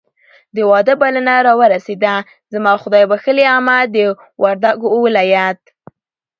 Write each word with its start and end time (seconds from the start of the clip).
د 0.55 0.57
واده 0.71 0.93
بلنه 1.01 1.33
راورسېده. 1.47 2.15
زما 2.53 2.73
خدایبښلې 2.81 3.45
عمه 3.55 3.77
د 3.93 3.97
وردګو 4.43 4.89
ولایت 5.05 5.61